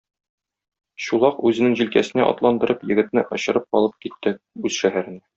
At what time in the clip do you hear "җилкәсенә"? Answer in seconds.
1.81-2.25